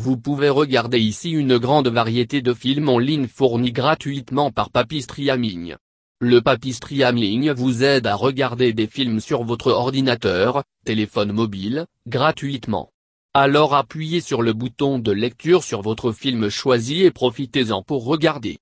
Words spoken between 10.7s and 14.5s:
téléphone mobile, gratuitement. Alors appuyez sur